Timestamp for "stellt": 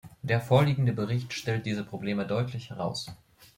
1.31-1.67